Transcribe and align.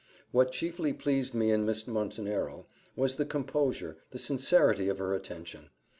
What 0.31 0.51
chiefly 0.51 0.93
pleased 0.93 1.35
me 1.35 1.51
in 1.51 1.63
Miss 1.63 1.85
Montenero 1.87 2.65
was 2.95 3.17
the 3.17 3.23
composure, 3.23 3.97
the 4.09 4.17
sincerity 4.17 4.89
of 4.89 4.97
her 4.97 5.13
attention. 5.13 5.69